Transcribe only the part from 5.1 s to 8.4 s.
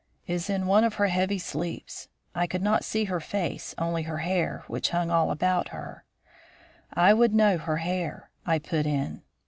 all about her" "I would know her hair,"